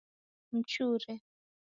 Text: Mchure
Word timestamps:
Mchure 0.55 1.21